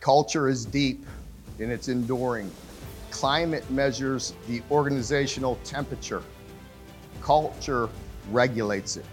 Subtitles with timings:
[0.00, 1.04] Culture is deep
[1.58, 2.48] and it's enduring.
[3.10, 6.22] Climate measures the organizational temperature.
[7.20, 7.88] Culture
[8.30, 9.04] regulates it.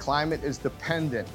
[0.00, 1.28] Climate is dependent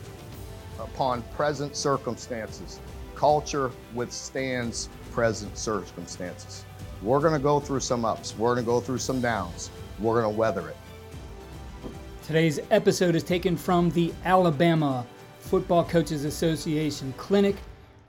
[0.77, 2.81] upon present circumstances.
[3.15, 6.65] Culture withstands present circumstances.
[7.01, 10.21] We're going to go through some ups, we're going to go through some downs, we're
[10.21, 10.77] going to weather it.
[12.23, 15.07] Today's episode is taken from the Alabama
[15.39, 17.55] Football Coaches Association Clinic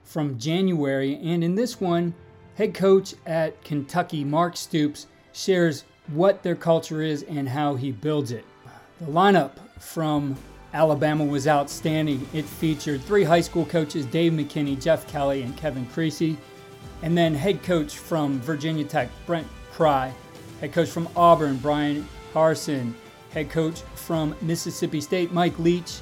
[0.03, 1.19] from January.
[1.23, 2.13] And in this one,
[2.55, 8.31] head coach at Kentucky, Mark Stoops, shares what their culture is and how he builds
[8.31, 8.45] it.
[9.01, 10.37] The lineup from
[10.75, 12.25] Alabama was outstanding.
[12.33, 16.37] It featured three high school coaches Dave McKinney, Jeff Kelly, and Kevin Creasy.
[17.01, 20.13] And then head coach from Virginia Tech, Brent Pry.
[20.61, 22.93] Head coach from Auburn, Bryan Harsin.
[23.33, 25.99] Head coach from Mississippi State, Mike Leach.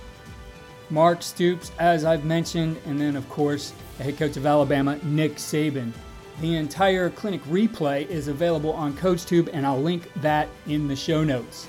[0.90, 2.78] Mark Stoops, as I've mentioned.
[2.86, 5.94] And then, of course, the head coach of Alabama, Nick Saban.
[6.42, 11.23] The entire clinic replay is available on CoachTube, and I'll link that in the show
[11.23, 11.68] notes.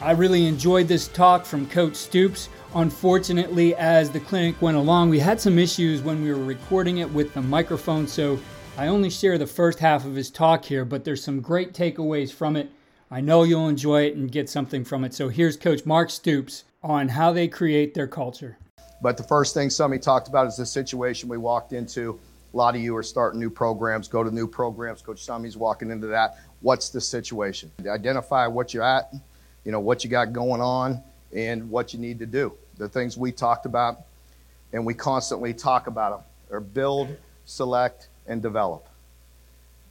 [0.00, 2.48] I really enjoyed this talk from Coach Stoops.
[2.74, 7.10] Unfortunately, as the clinic went along, we had some issues when we were recording it
[7.10, 8.38] with the microphone, so
[8.76, 12.32] I only share the first half of his talk here, but there's some great takeaways
[12.32, 12.70] from it.
[13.12, 15.12] I know you'll enjoy it and get something from it.
[15.12, 18.56] So here's Coach Mark Stoops on how they create their culture.
[19.02, 22.20] But the first thing somebody talked about is the situation we walked into.
[22.54, 25.02] A lot of you are starting new programs, go to new programs.
[25.02, 26.36] Coach Summy's walking into that.
[26.60, 27.72] What's the situation?
[27.84, 29.12] Identify what you're at,
[29.64, 31.02] you know, what you got going on,
[31.34, 32.52] and what you need to do.
[32.78, 34.02] The things we talked about,
[34.72, 38.86] and we constantly talk about them, are build, select, and develop.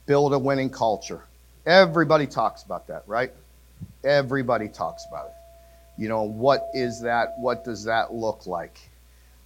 [0.06, 1.24] Build a winning culture.
[1.66, 3.32] Everybody talks about that, right?
[4.04, 5.32] Everybody talks about it.
[6.00, 7.38] You know, what is that?
[7.38, 8.80] What does that look like?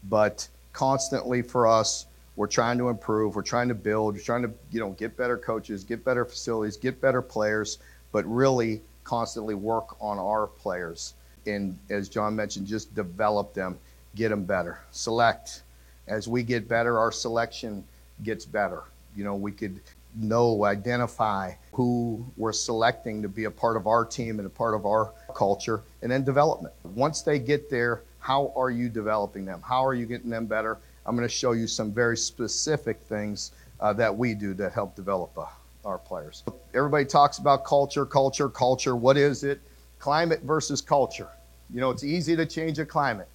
[0.09, 3.35] But constantly for us, we're trying to improve.
[3.35, 4.15] We're trying to build.
[4.15, 7.79] We're trying to, you know, get better coaches, get better facilities, get better players,
[8.13, 11.15] but really constantly work on our players.
[11.47, 13.79] And as John mentioned, just develop them,
[14.15, 14.81] get them better.
[14.91, 15.63] Select.
[16.07, 17.85] As we get better, our selection
[18.23, 18.83] gets better.
[19.17, 19.81] You know, we could
[20.15, 24.75] know, identify who we're selecting to be a part of our team and a part
[24.75, 26.75] of our culture, and then development.
[26.85, 29.61] Once they get there, how are you developing them?
[29.63, 30.79] How are you getting them better?
[31.05, 34.95] I'm going to show you some very specific things uh, that we do to help
[34.95, 35.47] develop uh,
[35.85, 36.43] our players.
[36.73, 38.97] Everybody talks about culture, culture, culture.
[38.97, 39.61] What is it?
[39.99, 41.29] Climate versus culture.
[41.73, 43.29] You know, it's easy to change a climate.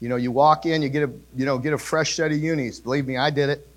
[0.00, 2.38] You know, you walk in, you get a, you know, get a fresh set of
[2.38, 2.80] unis.
[2.80, 3.68] Believe me, I did it.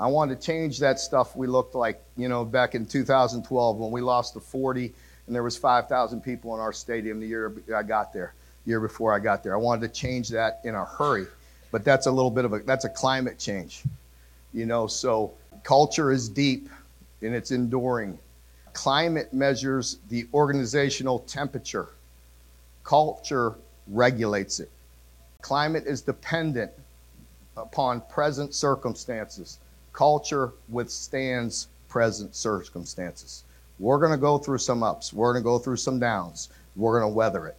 [0.00, 3.90] I wanted to change that stuff we looked like, you know, back in 2012 when
[3.90, 4.94] we lost to 40
[5.26, 8.32] and there was 5,000 people in our stadium the year I got there
[8.64, 9.54] year before I got there.
[9.54, 11.26] I wanted to change that in a hurry,
[11.70, 13.82] but that's a little bit of a that's a climate change,
[14.54, 14.86] you know.
[14.86, 15.32] So
[15.64, 16.70] culture is deep
[17.20, 18.18] and it's enduring.
[18.72, 21.88] Climate measures the organizational temperature.
[22.84, 23.54] Culture
[23.86, 24.70] regulates it.
[25.42, 26.70] Climate is dependent
[27.56, 29.58] upon present circumstances.
[29.92, 33.44] Culture withstands present circumstances.
[33.78, 35.12] We're going to go through some ups.
[35.12, 36.48] We're going to go through some downs.
[36.76, 37.56] We're going to weather it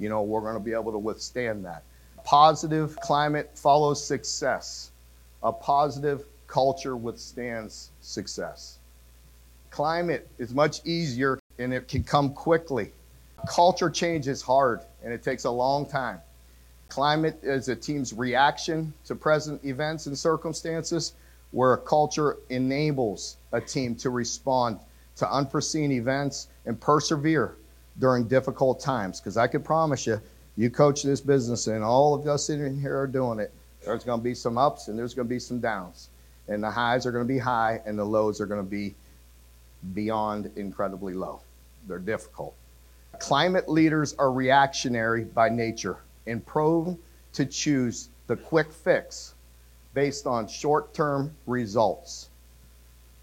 [0.00, 1.84] you know, we're going to be able to withstand that.
[2.24, 4.90] Positive climate follows success.
[5.42, 8.78] A positive culture withstands success.
[9.70, 12.92] Climate is much easier and it can come quickly.
[13.48, 16.18] Culture change is hard and it takes a long time.
[16.88, 21.12] Climate is a team's reaction to present events and circumstances,
[21.50, 24.78] where a culture enables a team to respond
[25.16, 27.56] to unforeseen events and persevere
[27.98, 29.20] during difficult times.
[29.20, 30.20] Because I can promise you,
[30.56, 33.52] you coach this business, and all of us sitting here are doing it.
[33.84, 36.10] There's going to be some ups and there's going to be some downs.
[36.48, 38.94] And the highs are going to be high, and the lows are going to be
[39.94, 41.40] beyond incredibly low.
[41.86, 42.54] They're difficult.
[43.18, 46.98] Climate leaders are reactionary by nature and prone
[47.34, 49.34] to choose the quick fix
[49.94, 52.28] based on short term results.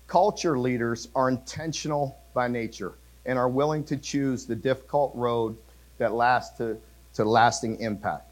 [0.07, 2.93] Culture leaders are intentional by nature
[3.25, 5.57] and are willing to choose the difficult road
[5.97, 6.77] that lasts to,
[7.13, 8.31] to lasting impact.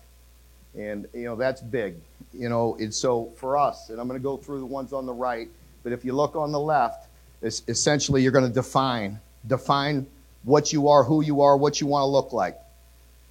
[0.78, 1.96] And, you know, that's big.
[2.34, 5.06] You know, and so for us, and I'm going to go through the ones on
[5.06, 5.50] the right,
[5.84, 7.08] but if you look on the left,
[7.42, 10.08] essentially you're going to define, define
[10.44, 12.58] what you are, who you are, what you want to look like.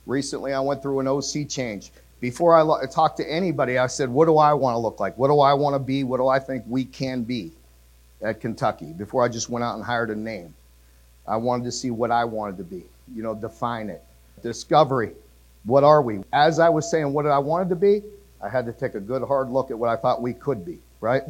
[0.06, 1.90] Recently, I went through an OC change.
[2.24, 5.18] Before I lo- talked to anybody, I said, What do I want to look like?
[5.18, 6.04] What do I want to be?
[6.04, 7.52] What do I think we can be
[8.22, 8.94] at Kentucky?
[8.94, 10.54] Before I just went out and hired a name,
[11.28, 12.82] I wanted to see what I wanted to be,
[13.14, 14.02] you know, define it.
[14.42, 15.12] Discovery.
[15.64, 16.20] What are we?
[16.32, 18.02] As I was saying what did I wanted to be,
[18.42, 20.78] I had to take a good hard look at what I thought we could be,
[21.02, 21.24] right?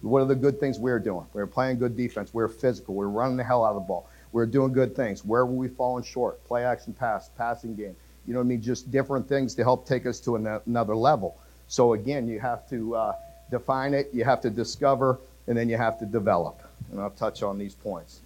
[0.00, 1.26] What are the good things we we're doing?
[1.34, 2.32] We we're playing good defense.
[2.32, 2.94] We we're physical.
[2.94, 4.08] We we're running the hell out of the ball.
[4.32, 5.22] We we're doing good things.
[5.22, 6.42] Where were we falling short?
[6.46, 7.94] Play action pass, passing game.
[8.30, 8.62] You know what I mean?
[8.62, 11.36] Just different things to help take us to another level.
[11.66, 13.16] So again, you have to uh,
[13.50, 15.18] define it, you have to discover,
[15.48, 16.62] and then you have to develop.
[16.92, 18.20] And I'll touch on these points.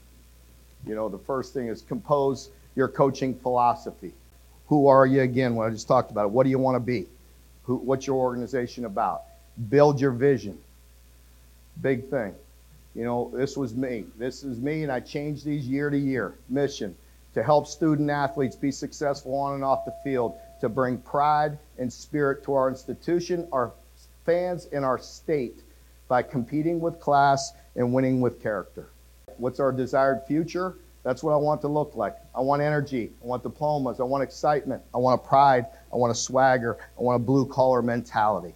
[0.86, 4.12] You know, the first thing is compose your coaching philosophy.
[4.66, 5.54] Who are you again?
[5.54, 6.26] What I just talked about.
[6.26, 7.06] It, what do you want to be?
[7.62, 9.22] Who, what's your organization about?
[9.70, 10.58] Build your vision.
[11.80, 12.34] Big thing.
[12.94, 14.04] You know, this was me.
[14.18, 16.34] This is me, and I changed these year to year.
[16.50, 16.94] Mission
[17.34, 21.92] to help student athletes be successful on and off the field, to bring pride and
[21.92, 23.72] spirit to our institution, our
[24.24, 25.62] fans, and our state
[26.08, 28.88] by competing with class and winning with character.
[29.36, 30.76] What's our desired future?
[31.02, 32.16] That's what I want to look like.
[32.34, 33.10] I want energy.
[33.22, 34.00] I want diplomas.
[34.00, 34.82] I want excitement.
[34.94, 35.66] I want a pride.
[35.92, 36.78] I want a swagger.
[36.98, 38.54] I want a blue collar mentality.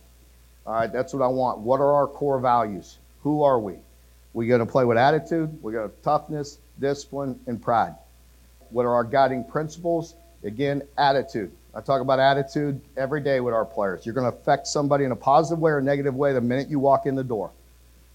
[0.67, 1.59] All right, that's what I want.
[1.59, 2.99] What are our core values?
[3.23, 3.75] Who are we?
[4.33, 5.63] We're going to play with attitude.
[5.63, 7.95] We got to have toughness, discipline, and pride.
[8.70, 10.15] What are our guiding principles?
[10.44, 11.50] Again, attitude.
[11.75, 14.05] I talk about attitude every day with our players.
[14.05, 16.79] You're going to affect somebody in a positive way or negative way the minute you
[16.79, 17.50] walk in the door.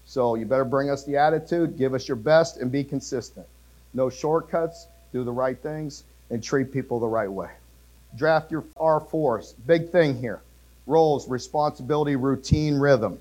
[0.04, 3.46] So you better bring us the attitude, give us your best, and be consistent.
[3.94, 7.50] No shortcuts, do the right things, and treat people the right way.
[8.16, 9.54] Draft your R4s.
[9.66, 10.40] Big thing here
[10.86, 13.18] roles, responsibility, routine, rhythm.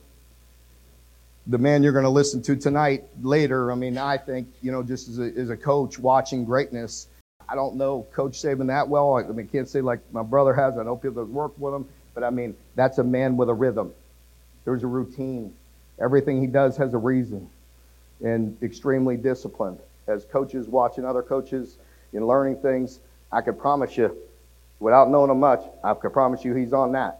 [1.47, 4.83] The man you're going to listen to tonight, later, I mean, I think, you know,
[4.83, 7.07] just as a, as a coach watching greatness,
[7.47, 9.15] I don't know Coach Saban that well.
[9.15, 10.77] I mean, can't say like my brother has.
[10.77, 13.53] I know people that work with him, but I mean, that's a man with a
[13.53, 13.93] rhythm.
[14.65, 15.53] There's a routine.
[15.99, 17.49] Everything he does has a reason
[18.23, 19.79] and extremely disciplined.
[20.07, 21.77] As coaches watching other coaches
[22.13, 22.99] and learning things,
[23.31, 24.15] I could promise you,
[24.79, 27.19] without knowing him much, I could promise you he's on that.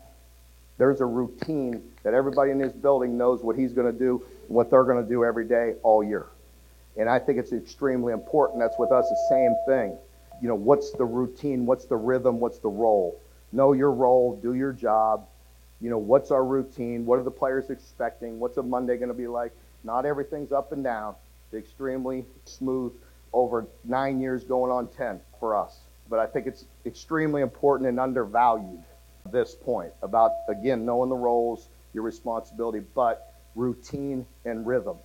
[0.78, 4.70] There's a routine that everybody in this building knows what he's going to do, what
[4.70, 6.26] they're going to do every day, all year.
[6.98, 8.60] And I think it's extremely important.
[8.60, 9.98] That's with us the same thing.
[10.44, 11.66] You know, what's the routine?
[11.66, 12.42] What's the rhythm?
[12.42, 13.20] What's the role?
[13.54, 15.26] Know your role, do your job,
[15.80, 17.06] you know, what's our routine?
[17.06, 18.40] What are the players expecting?
[18.40, 19.54] What's a Monday going to be like?
[19.84, 21.16] Not everything's up and down.
[21.46, 22.94] It's extremely smooth
[23.32, 25.78] over nine years going on 10 for us.
[26.10, 28.84] But I think it's extremely important and undervalued
[29.32, 34.98] this point about, again, knowing the roles, your responsibility, but routine and rhythm.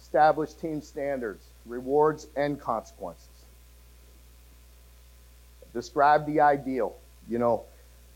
[0.00, 3.33] Establish team standards, rewards, and consequences.
[5.74, 6.96] Describe the ideal.
[7.28, 7.64] You know,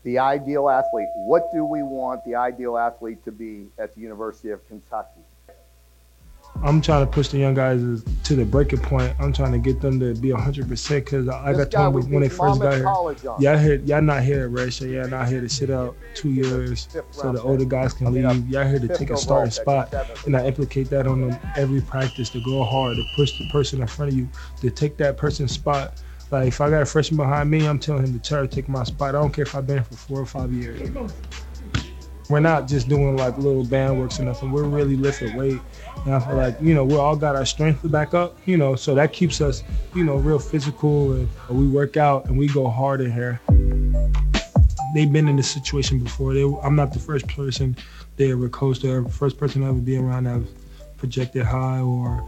[0.03, 1.09] the ideal athlete.
[1.15, 5.21] What do we want the ideal athlete to be at the University of Kentucky?
[6.63, 7.79] I'm trying to push the young guys
[8.23, 9.13] to the breaking point.
[9.19, 12.59] I'm trying to get them to be 100% because I got told when they first
[12.59, 14.87] got here, y'all, here, y'all not here at ratio.
[14.89, 18.23] Y'all not here to sit out two years so the older guys can leave.
[18.49, 19.93] Y'all here to take a starting spot.
[20.25, 23.81] And I implicate that on them every practice to go hard, to push the person
[23.81, 24.27] in front of you,
[24.61, 26.01] to take that person's spot
[26.31, 28.69] like if I got a freshman behind me, I'm telling him to try to take
[28.69, 29.09] my spot.
[29.09, 30.89] I don't care if I've been here for four or five years.
[32.29, 34.51] We're not just doing like little band works or nothing.
[34.51, 35.59] We're really lifting weight.
[36.05, 38.55] And I feel like, you know, we all got our strength to back up, you
[38.55, 39.63] know, so that keeps us,
[39.95, 43.41] you know, real physical and we work out and we go hard in here.
[44.93, 46.35] They've been in this situation before.
[46.35, 47.75] They, I'm not the first person
[48.17, 50.41] they ever coached or first person to ever be around that
[50.97, 52.23] projected high or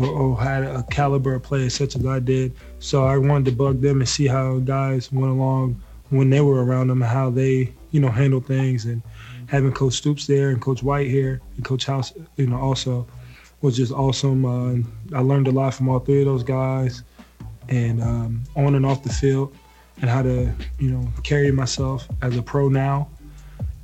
[0.00, 2.54] or, or, had a caliber of player such as I did.
[2.78, 5.80] So I wanted to bug them and see how guys went along
[6.10, 8.84] when they were around them and how they, you know, handle things.
[8.84, 9.02] And
[9.46, 13.06] having Coach Stoops there and Coach White here and Coach House, you know, also
[13.62, 14.44] was just awesome.
[14.44, 17.02] Uh, I learned a lot from all three of those guys,
[17.68, 19.54] and um, on and off the field,
[20.00, 23.08] and how to, you know, carry myself as a pro now,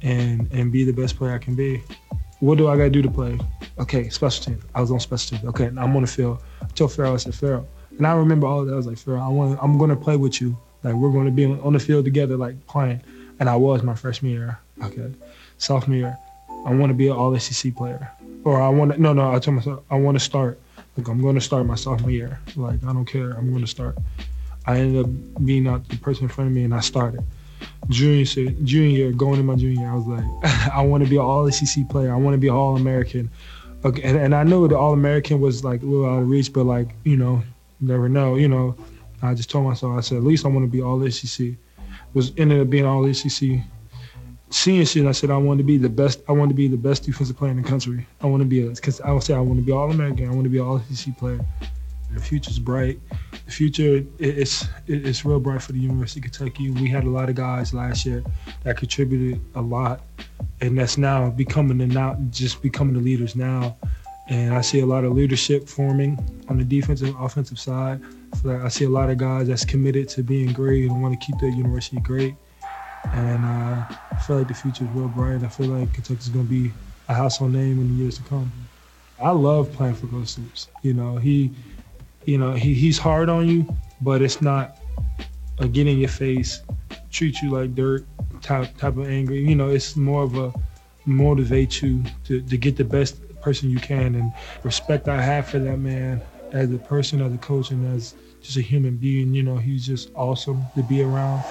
[0.02, 1.82] and and be the best player I can be
[2.40, 3.38] what do I gotta do to play?
[3.78, 4.62] Okay, special team.
[4.74, 5.48] I was on special team.
[5.48, 6.42] Okay, I'm on the field.
[6.62, 7.66] I told Farrell, I said, Farrell.
[7.96, 8.72] And I remember all that.
[8.72, 10.56] I was like, Farrell, I want I'm gonna play with you.
[10.82, 13.02] Like we're gonna be on the field together, like playing.
[13.38, 14.58] And I was my freshman year.
[14.82, 15.10] Okay.
[15.58, 16.18] sophomore year.
[16.66, 18.10] I want to be an All SEC player,
[18.44, 19.00] or I want to.
[19.00, 19.32] No, no.
[19.32, 20.58] I told myself I want to start.
[20.96, 22.40] Like I'm going to start my sophomore year.
[22.56, 23.30] Like I don't care.
[23.32, 23.96] I'm going to start.
[24.66, 27.22] I ended up being out the person in front of me, and I started.
[27.88, 28.24] Junior
[28.64, 30.24] junior going in my junior I was like,
[30.74, 32.12] I want to be an All SEC player.
[32.12, 33.30] I want to be an All American.
[33.84, 36.52] Okay, and, and I knew the All American was like a little out of reach,
[36.52, 37.42] but like you know,
[37.80, 38.34] never know.
[38.34, 38.76] You know,
[39.22, 41.50] I just told myself, I said, at least I want to be All SEC.
[42.14, 43.60] Was ended up being All SEC
[44.50, 46.20] seeing shit, I said I want to be the best.
[46.28, 48.06] I want to be the best defensive player in the country.
[48.20, 50.28] I want to be a, because I would say I want to be all American.
[50.28, 51.40] I want to be all SEC player.
[52.12, 52.98] The future's bright.
[53.44, 56.70] The future it's it's real bright for the University of Kentucky.
[56.70, 58.24] We had a lot of guys last year
[58.64, 60.00] that contributed a lot,
[60.60, 63.76] and that's now becoming the now just becoming the leaders now.
[64.28, 68.00] And I see a lot of leadership forming on the defensive, offensive side.
[68.42, 71.24] So I see a lot of guys that's committed to being great and want to
[71.24, 72.34] keep their university great
[73.12, 75.42] and uh, I feel like the future is real bright.
[75.42, 76.72] I feel like Kentucky's going to be
[77.08, 78.50] a household name in the years to come.
[79.20, 80.68] I love playing for Coach Stoops.
[80.82, 81.52] You know, he,
[82.26, 83.66] you know, he, he's hard on you,
[84.00, 84.76] but it's not
[85.58, 86.60] a get in your face,
[87.10, 88.04] treat you like dirt
[88.42, 89.38] type type of angry.
[89.38, 90.52] You know, it's more of a
[91.06, 94.32] motivate you to, to get the best person you can and
[94.64, 96.20] respect I have for that man
[96.52, 99.32] as a person, as a coach, and as just a human being.
[99.32, 101.44] You know, he's just awesome to be around.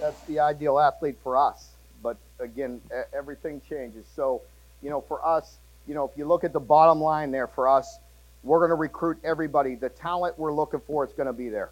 [0.00, 1.70] That's the ideal athlete for us.
[2.02, 2.80] But again,
[3.16, 4.06] everything changes.
[4.16, 4.42] So,
[4.82, 7.68] you know, for us, you know, if you look at the bottom line there for
[7.68, 7.98] us,
[8.42, 9.74] we're going to recruit everybody.
[9.74, 11.70] The talent we're looking for is going to be there.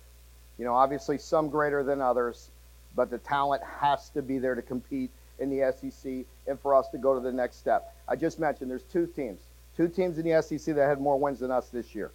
[0.58, 2.50] You know, obviously some greater than others,
[2.94, 6.88] but the talent has to be there to compete in the SEC and for us
[6.88, 7.94] to go to the next step.
[8.06, 9.40] I just mentioned there's two teams,
[9.76, 12.10] two teams in the SEC that had more wins than us this year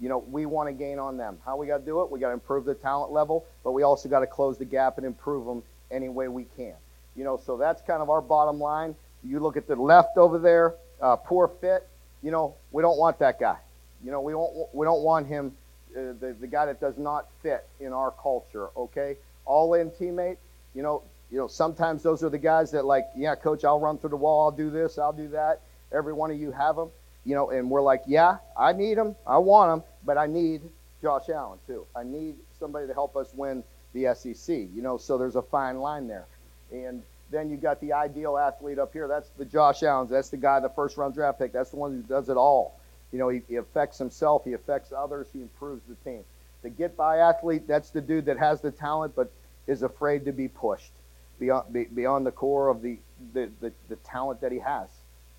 [0.00, 1.38] you know, we want to gain on them.
[1.44, 2.10] How we got to do it?
[2.10, 4.96] We got to improve the talent level, but we also got to close the gap
[4.96, 6.74] and improve them any way we can.
[7.14, 8.94] You know, so that's kind of our bottom line.
[9.22, 11.86] You look at the left over there, uh, poor fit.
[12.22, 13.56] You know, we don't want that guy.
[14.04, 15.52] You know, we don't we don't want him,
[15.96, 18.68] uh, the the guy that does not fit in our culture.
[18.76, 20.36] Okay, all in teammate.
[20.74, 23.98] You know, you know sometimes those are the guys that like, yeah, coach, I'll run
[23.98, 24.44] through the wall.
[24.44, 24.98] I'll do this.
[24.98, 25.60] I'll do that.
[25.92, 26.90] Every one of you have them.
[27.24, 30.62] You know, and we're like, yeah, I need them, I want them, but I need
[31.02, 31.86] Josh Allen too.
[31.94, 34.48] I need somebody to help us win the SEC.
[34.48, 36.26] You know, so there's a fine line there.
[36.72, 39.06] And then you got the ideal athlete up here.
[39.06, 40.08] That's the Josh Allen.
[40.10, 41.52] That's the guy, the first round draft pick.
[41.52, 42.78] That's the one who does it all.
[43.12, 46.24] You know, he, he affects himself, he affects others, he improves the team.
[46.62, 49.32] The get by athlete, that's the dude that has the talent but
[49.66, 50.92] is afraid to be pushed
[51.38, 52.98] beyond beyond the core of the
[53.32, 54.88] the, the, the talent that he has.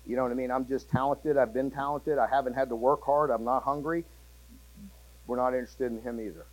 [0.06, 0.50] You know what I mean?
[0.50, 1.36] I'm just talented.
[1.36, 2.18] I've been talented.
[2.18, 3.30] I haven't had to work hard.
[3.30, 4.04] I'm not hungry.
[5.26, 6.44] We're not interested in him either.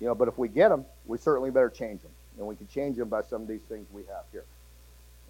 [0.00, 2.10] You know, but if we get him, we certainly better change him.
[2.38, 4.44] And we can change him by some of these things we have here.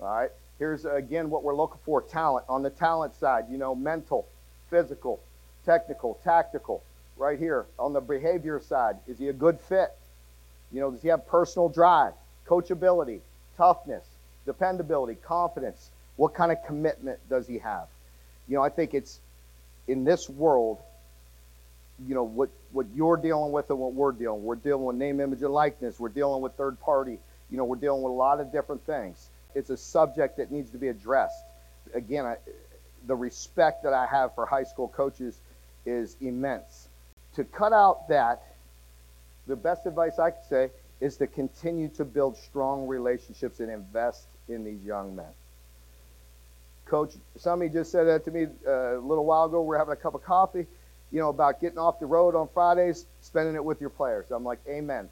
[0.01, 0.31] All right.
[0.59, 2.47] Here's again what we're looking for talent.
[2.49, 4.27] On the talent side, you know, mental,
[4.71, 5.21] physical,
[5.65, 6.83] technical, tactical.
[7.19, 7.65] Right here.
[7.79, 9.91] On the behavior side, is he a good fit?
[10.71, 12.13] You know, does he have personal drive,
[12.47, 13.21] coachability,
[13.57, 14.05] toughness,
[14.45, 15.91] dependability, confidence?
[16.17, 17.89] What kind of commitment does he have?
[18.49, 19.19] You know, I think it's
[19.89, 20.79] in this world,
[22.07, 24.45] you know what what you're dealing with and what we're dealing.
[24.45, 25.99] We're dealing with name, image, and likeness.
[25.99, 27.19] We're dealing with third party.
[27.51, 29.31] You know, we're dealing with a lot of different things.
[29.55, 31.45] It's a subject that needs to be addressed.
[31.95, 32.37] Again, I,
[33.07, 35.39] the respect that I have for high school coaches
[35.85, 36.89] is immense.
[37.35, 38.43] To cut out that,
[39.47, 44.27] the best advice I could say is to continue to build strong relationships and invest
[44.49, 45.33] in these young men.
[46.87, 49.63] Coach, somebody just said that to me uh, a little while ago.
[49.63, 50.67] We're having a cup of coffee
[51.11, 54.31] you know, about getting off the road on Fridays, spending it with your players.
[54.31, 55.09] I'm like, amen.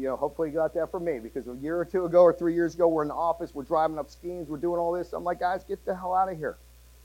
[0.00, 2.32] You know, hopefully you got that from me because a year or two ago or
[2.32, 5.12] three years ago, we're in the office, we're driving up schemes, we're doing all this.
[5.12, 6.56] I'm like, guys, get the hell out of here.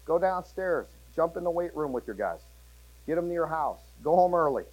[0.06, 2.40] Go downstairs, jump in the weight room with your guys,
[3.06, 4.64] get them to your house, go home early,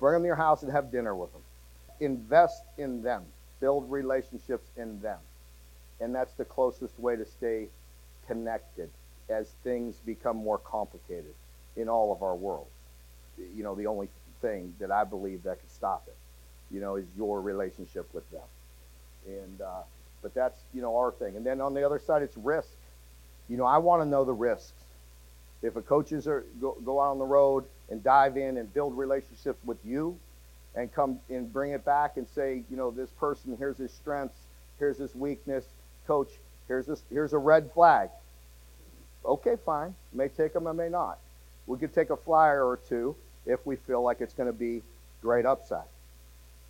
[0.00, 1.42] bring them to your house and have dinner with them.
[2.00, 3.22] Invest in them,
[3.60, 5.18] build relationships in them.
[6.00, 7.68] And that's the closest way to stay
[8.26, 8.90] connected
[9.28, 11.34] as things become more complicated
[11.76, 12.70] in all of our worlds.
[13.38, 14.08] You know, the only
[14.42, 16.16] thing that I believe that can stop it,
[16.70, 18.42] you know, is your relationship with them.
[19.26, 19.82] And uh,
[20.22, 21.36] but that's you know our thing.
[21.36, 22.68] And then on the other side, it's risk.
[23.48, 24.72] You know, I want to know the risks.
[25.62, 28.96] If a coaches are go, go out on the road and dive in and build
[28.96, 30.18] relationships with you,
[30.74, 34.38] and come and bring it back and say, you know, this person here's his strengths,
[34.78, 35.64] here's his weakness,
[36.06, 36.28] coach,
[36.68, 38.10] here's this, here's a red flag.
[39.24, 39.94] Okay, fine.
[40.12, 41.18] May take them, I may not.
[41.66, 43.16] We could take a flyer or two
[43.46, 44.82] if we feel like it's going to be
[45.22, 45.86] great upside.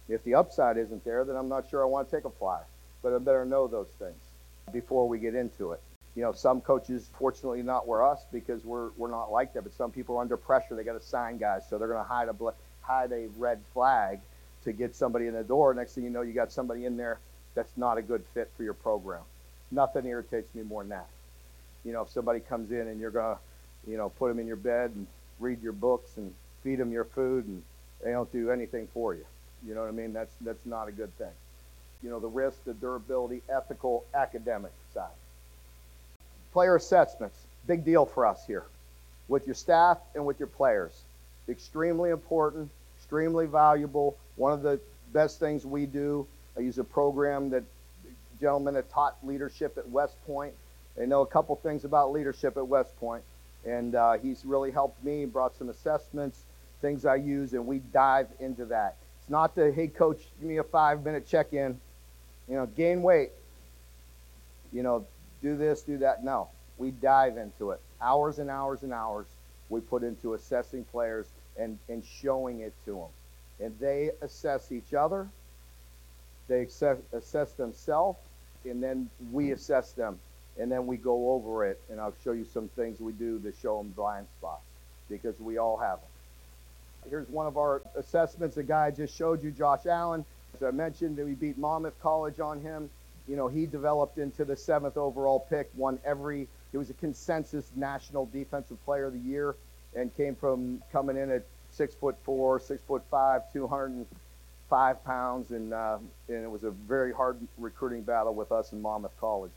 [0.08, 2.66] If the upside isn't there, then I'm not sure I want to take a flyer.
[3.02, 4.20] But I better know those things
[4.72, 5.80] before we get into it.
[6.14, 9.62] You know, some coaches, fortunately, not where us because we're we're not like that.
[9.62, 12.08] But some people are under pressure; they got to sign guys, so they're going to
[12.08, 12.34] hide a
[12.82, 14.20] hide a red flag
[14.64, 15.74] to get somebody in the door.
[15.74, 17.18] Next thing you know, you got somebody in there
[17.54, 19.22] that's not a good fit for your program.
[19.70, 21.08] Nothing irritates me more than that.
[21.84, 24.46] You know, if somebody comes in and you're going to, you know, put them in
[24.46, 25.06] your bed and
[25.38, 26.32] read your books and
[26.62, 27.62] feed them your food and
[28.02, 29.24] they don't do anything for you.
[29.66, 30.12] You know what I mean?
[30.12, 31.32] That's that's not a good thing.
[32.02, 35.08] You know, the risk, the durability, ethical, academic side.
[36.52, 38.64] Player assessments, big deal for us here.
[39.28, 41.02] With your staff and with your players.
[41.48, 44.16] Extremely important, extremely valuable.
[44.36, 44.78] One of the
[45.12, 46.26] best things we do.
[46.56, 47.64] I use a program that
[48.40, 50.52] gentlemen that taught leadership at West Point.
[50.96, 53.24] They know a couple things about leadership at West Point,
[53.64, 55.24] and uh, he's really helped me.
[55.24, 56.42] Brought some assessments,
[56.80, 58.96] things I use, and we dive into that.
[59.24, 61.80] It's not the hey coach, give me a five minute check in.
[62.46, 63.30] You know, gain weight.
[64.70, 65.06] You know,
[65.40, 66.22] do this, do that.
[66.22, 67.80] No, we dive into it.
[68.02, 69.26] Hours and hours and hours
[69.70, 71.26] we put into assessing players
[71.58, 73.66] and, and showing it to them.
[73.66, 75.26] And they assess each other,
[76.46, 78.18] they assess, assess themselves,
[78.66, 80.18] and then we assess them.
[80.58, 83.52] And then we go over it, and I'll show you some things we do to
[83.62, 84.66] show them blind spots
[85.08, 86.08] because we all have them.
[87.08, 88.56] Here's one of our assessments.
[88.56, 90.24] The guy just showed you, Josh Allen.
[90.54, 92.88] As I mentioned, that we beat Monmouth College on him.
[93.28, 97.70] You know, he developed into the seventh overall pick, won every, he was a consensus
[97.74, 99.56] national defensive player of the year,
[99.94, 105.72] and came from coming in at six foot four, six foot five, 205 pounds, and
[105.72, 109.52] uh, and it was a very hard recruiting battle with us in Monmouth College.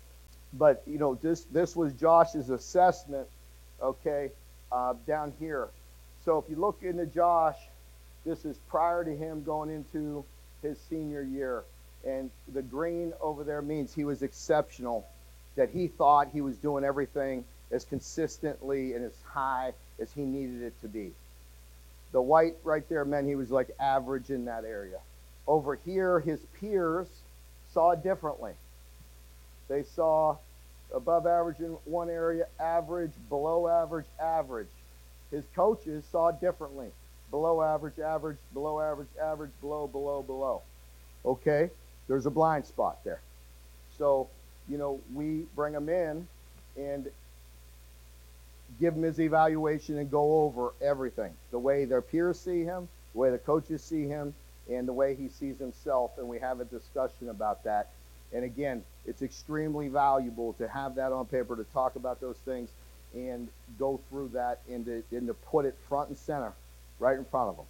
[0.54, 3.27] But you know, this this was Josh's assessment,
[3.82, 4.32] okay,
[4.72, 5.70] uh, down here.
[6.27, 7.55] So if you look into Josh,
[8.25, 10.25] this is prior to him going into
[10.62, 11.63] his senior year,
[12.05, 15.07] and the green over there means he was exceptional.
[15.55, 20.63] That he thought he was doing everything as consistently and as high as he needed
[20.63, 21.13] it to be.
[22.11, 25.00] The white right there meant he was like average in that area.
[25.48, 27.07] Over here, his peers
[27.74, 28.51] saw differently.
[29.70, 30.35] They saw
[30.94, 34.68] above average in one area, average, below average, average.
[35.31, 36.90] His coaches saw differently.
[37.31, 40.61] Below average, average, below average, average, below, below, below.
[41.25, 41.70] Okay?
[42.07, 43.20] There's a blind spot there.
[43.98, 44.29] So,
[44.70, 46.27] you know, we bring him in
[46.77, 47.09] and
[48.79, 53.20] give him his evaluation and go over everything the way their peers see him, the
[53.20, 54.33] way the coaches see him,
[54.70, 56.11] and the way he sees himself.
[56.18, 57.90] And we have a discussion about that.
[58.33, 62.70] And again, it's extremely valuable to have that on paper to talk about those things
[63.13, 63.48] and
[63.79, 66.53] go through that and to, and to put it front and center
[67.00, 67.65] right in front of them.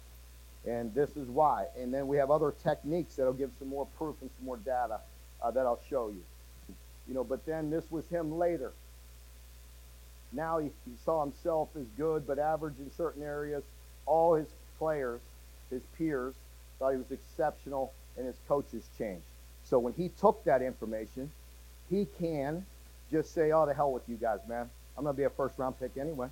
[0.66, 1.66] And this is why.
[1.78, 5.00] And then we have other techniques that'll give some more proof and some more data
[5.42, 6.22] uh, that I'll show you.
[7.06, 8.72] You know, but then this was him later.
[10.32, 13.62] Now he, he saw himself as good but average in certain areas.
[14.04, 14.48] All his
[14.78, 15.20] players,
[15.70, 16.34] his peers,
[16.78, 19.24] thought he was exceptional, and his coaches changed.
[19.64, 21.30] So when he took that information,
[21.90, 22.64] he can
[23.10, 24.70] just say, "Oh, the hell with you guys, man.
[24.98, 26.26] I'm going to be a first round pick anyway.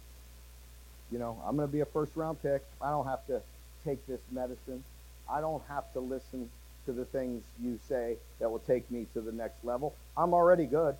[1.12, 2.64] You know, I'm going to be a first round pick.
[2.82, 3.40] I don't have to
[3.84, 4.82] take this medicine.
[5.30, 6.50] I don't have to listen
[6.86, 9.94] to the things you say that will take me to the next level.
[10.16, 10.96] I'm already good.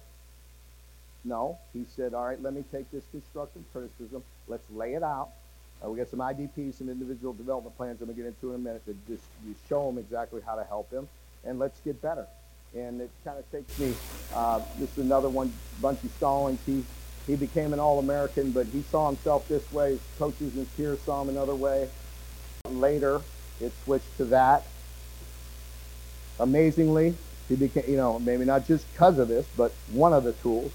[1.24, 4.22] No, he said, all right, let me take this constructive criticism.
[4.46, 5.31] Let's lay it out.
[5.85, 8.61] Uh, we got some IDPs, some individual development plans I'm going to get into in
[8.61, 11.09] a minute to just you show him exactly how to help him,
[11.44, 12.26] and let's get better.
[12.76, 13.92] And it kind of takes me,
[14.35, 16.61] uh, this is another one, Bunchy Stallings.
[16.64, 16.85] He,
[17.26, 19.98] he became an All-American, but he saw himself this way.
[20.18, 21.88] Coaches and peers saw him another way.
[22.70, 23.20] Later,
[23.60, 24.64] it switched to that.
[26.38, 27.14] Amazingly,
[27.48, 30.72] he became, you know, maybe not just because of this, but one of the tools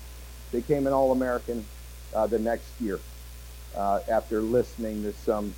[0.51, 1.65] became an All-American
[2.13, 2.99] uh, the next year
[3.75, 5.53] uh, after listening to some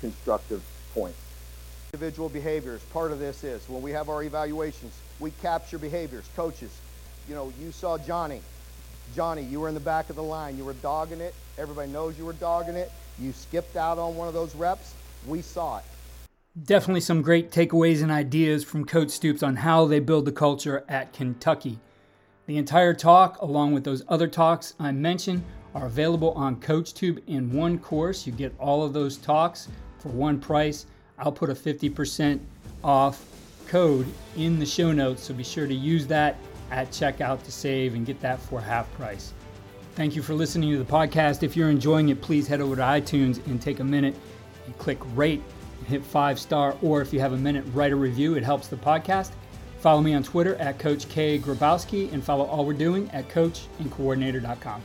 [0.00, 0.62] constructive
[0.94, 1.18] points.
[1.92, 2.82] Individual behaviors.
[2.92, 6.28] Part of this is when we have our evaluations, we capture behaviors.
[6.36, 6.70] Coaches,
[7.28, 8.42] you know, you saw Johnny.
[9.14, 10.56] Johnny, you were in the back of the line.
[10.56, 11.34] You were dogging it.
[11.56, 12.90] Everybody knows you were dogging it.
[13.18, 14.94] You skipped out on one of those reps.
[15.26, 15.84] We saw it.
[16.64, 20.84] Definitely some great takeaways and ideas from Coach Stoops on how they build the culture
[20.88, 21.78] at Kentucky.
[22.46, 25.44] The entire talk, along with those other talks I mentioned,
[25.74, 28.26] are available on CoachTube in one course.
[28.26, 29.68] You get all of those talks
[29.98, 30.86] for one price.
[31.18, 32.40] I'll put a 50%
[32.82, 33.24] off
[33.66, 36.36] code in the show notes, so be sure to use that
[36.70, 39.32] at checkout to save and get that for half price.
[39.94, 41.42] Thank you for listening to the podcast.
[41.42, 44.14] If you're enjoying it, please head over to iTunes and take a minute
[44.66, 45.42] and click rate
[45.78, 46.76] and hit five star.
[46.82, 48.36] Or if you have a minute, write a review.
[48.36, 49.32] It helps the podcast.
[49.80, 54.82] Follow me on Twitter at Coach K Grabowski and follow all we're doing at coachandcoordinator.com.